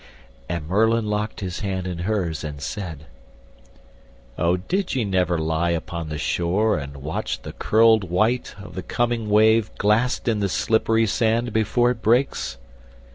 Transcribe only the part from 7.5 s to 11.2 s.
curled white of the coming wave Glassed in the slippery